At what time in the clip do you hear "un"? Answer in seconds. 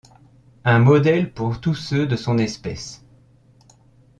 0.63-0.79